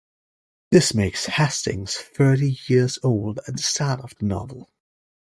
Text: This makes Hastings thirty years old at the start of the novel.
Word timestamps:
This 0.71 0.95
makes 0.95 1.27
Hastings 1.27 1.95
thirty 1.95 2.57
years 2.65 2.97
old 3.03 3.37
at 3.47 3.57
the 3.57 3.61
start 3.61 3.99
of 3.99 4.15
the 4.17 4.25
novel. 4.25 4.67